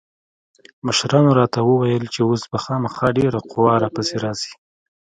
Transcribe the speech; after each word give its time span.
مشرانو 0.85 1.31
راته 1.39 1.59
وويل 1.63 2.05
چې 2.13 2.19
اوس 2.27 2.41
به 2.51 2.57
خامخا 2.63 3.07
ډېره 3.17 3.39
قوا 3.51 3.73
را 3.83 3.89
پسې 3.95 4.15
راسي. 4.23 4.53